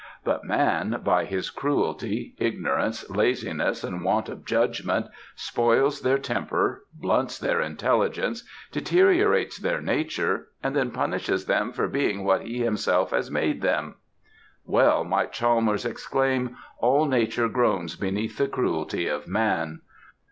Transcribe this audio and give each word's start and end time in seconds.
But 0.23 0.43
man, 0.43 0.99
by 1.03 1.25
his 1.25 1.51
cruelty, 1.51 2.33
ignorance, 2.39 3.07
laziness, 3.07 3.83
and 3.83 4.03
want 4.03 4.29
of 4.29 4.45
judgment, 4.45 5.05
spoils 5.35 6.01
their 6.01 6.17
temper, 6.17 6.85
blunts 6.91 7.37
their 7.37 7.61
intelligence, 7.61 8.43
deteriorates 8.71 9.59
their 9.59 9.79
nature, 9.79 10.47
and 10.63 10.75
then 10.75 10.89
punishes 10.89 11.45
them 11.45 11.71
for 11.71 11.87
being 11.87 12.23
what 12.23 12.41
he 12.41 12.61
himself 12.63 13.11
has 13.11 13.29
made 13.29 13.61
them. 13.61 13.93
Well 14.65 15.03
might 15.03 15.33
Chalmers 15.33 15.85
exclaim, 15.85 16.57
'All 16.79 17.05
nature 17.05 17.47
groans 17.47 17.95
beneath 17.95 18.39
the 18.39 18.47
cruelty 18.47 19.05
of 19.07 19.27
man.' 19.27 19.81